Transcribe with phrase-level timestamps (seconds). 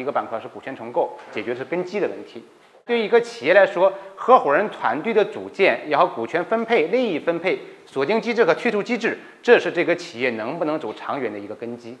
[0.00, 2.42] 一个板块是股权重构解决是根基的问题。
[2.86, 11.96] 对于一个企业来说合伙人团队的组建然后股权分配利益分配锁定机制和退出机制这是这个企业能不能走长远的一个根基。